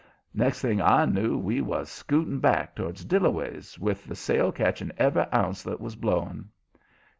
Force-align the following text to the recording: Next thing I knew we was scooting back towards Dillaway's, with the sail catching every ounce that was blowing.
Next 0.33 0.61
thing 0.61 0.81
I 0.81 1.05
knew 1.05 1.37
we 1.37 1.61
was 1.61 1.87
scooting 1.87 2.39
back 2.39 2.73
towards 2.73 3.05
Dillaway's, 3.05 3.77
with 3.77 4.03
the 4.07 4.15
sail 4.15 4.51
catching 4.51 4.89
every 4.97 5.31
ounce 5.31 5.61
that 5.61 5.79
was 5.79 5.95
blowing. 5.95 6.49